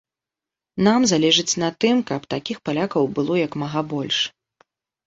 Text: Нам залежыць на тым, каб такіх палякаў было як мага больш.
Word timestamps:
Нам 0.87 1.01
залежыць 1.11 1.57
на 1.65 1.69
тым, 1.85 1.95
каб 2.13 2.27
такіх 2.35 2.57
палякаў 2.71 3.03
было 3.21 3.33
як 3.47 3.61
мага 3.67 3.87
больш. 3.95 4.17